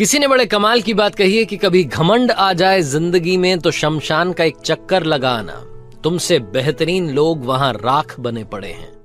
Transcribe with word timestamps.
किसी 0.00 0.18
ने 0.18 0.28
बड़े 0.28 0.46
कमाल 0.46 0.82
की 0.82 0.92
बात 0.94 1.14
कही 1.14 1.36
है 1.38 1.44
कि 1.44 1.56
कभी 1.56 1.84
घमंड 1.84 2.30
आ 2.30 2.52
जाए 2.52 2.80
ज़िंदगी 2.82 3.36
में 3.36 3.58
तो 3.58 3.70
शमशान 3.70 4.32
का 4.32 4.44
एक 4.44 4.56
चक्कर 4.56 5.04
लगाना। 5.04 5.52
तुमसे 6.04 6.38
बेहतरीन 6.38 7.10
लोग 7.10 7.44
वहाँ 7.44 7.72
राख 7.72 8.20
बने 8.20 8.44
पड़े 8.44 8.68
हैं। 8.68 8.99